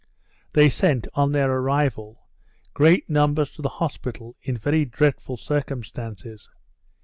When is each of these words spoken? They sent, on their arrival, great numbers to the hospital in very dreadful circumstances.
They 0.53 0.67
sent, 0.67 1.07
on 1.13 1.31
their 1.31 1.51
arrival, 1.55 2.25
great 2.73 3.07
numbers 3.07 3.51
to 3.51 3.61
the 3.61 3.69
hospital 3.69 4.35
in 4.41 4.57
very 4.57 4.83
dreadful 4.83 5.37
circumstances. 5.37 6.49